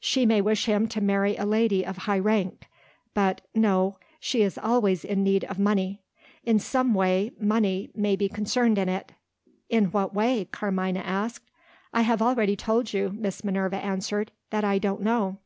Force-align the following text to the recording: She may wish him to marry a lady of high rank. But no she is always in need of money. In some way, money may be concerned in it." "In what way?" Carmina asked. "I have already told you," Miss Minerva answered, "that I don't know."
She 0.00 0.26
may 0.26 0.40
wish 0.40 0.66
him 0.66 0.88
to 0.88 1.00
marry 1.00 1.36
a 1.36 1.46
lady 1.46 1.86
of 1.86 1.98
high 1.98 2.18
rank. 2.18 2.66
But 3.14 3.42
no 3.54 3.96
she 4.18 4.42
is 4.42 4.58
always 4.58 5.04
in 5.04 5.22
need 5.22 5.44
of 5.44 5.56
money. 5.56 6.02
In 6.42 6.58
some 6.58 6.94
way, 6.94 7.30
money 7.38 7.88
may 7.94 8.16
be 8.16 8.28
concerned 8.28 8.76
in 8.76 8.88
it." 8.88 9.12
"In 9.68 9.92
what 9.92 10.12
way?" 10.12 10.46
Carmina 10.46 10.98
asked. 11.06 11.48
"I 11.94 12.00
have 12.00 12.20
already 12.20 12.56
told 12.56 12.92
you," 12.92 13.10
Miss 13.10 13.44
Minerva 13.44 13.76
answered, 13.76 14.32
"that 14.50 14.64
I 14.64 14.78
don't 14.80 15.00
know." 15.02 15.38